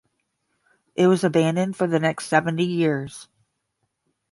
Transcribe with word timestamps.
It 0.95 1.05
was 1.05 1.23
abandoned 1.23 1.77
for 1.77 1.85
the 1.85 1.99
next 1.99 2.25
seventy 2.25 2.63
years. 2.65 3.27